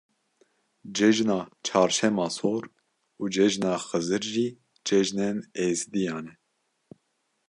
Cejina 0.97 1.37
Çarşema 1.67 2.27
Sor 2.37 2.63
û 3.21 3.23
Cejna 3.35 3.73
Xizir 3.89 4.23
jî 4.33 4.47
cejnên 4.87 5.37
êzîdiyan 5.65 6.25
e. 6.31 6.33